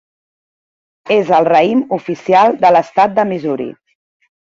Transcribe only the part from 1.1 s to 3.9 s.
És el raïm oficial de l'estat de Missouri.